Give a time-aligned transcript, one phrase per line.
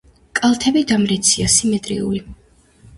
[0.39, 2.27] კალთები დამრეცია, სიმეტრიული.